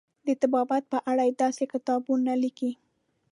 د 0.27 0.29
طبابت 0.41 0.83
په 0.93 0.97
اړه 1.11 1.23
یې 1.27 1.33
داسې 1.43 1.63
کتابونه 1.73 2.31
لیکلي. 2.43 2.73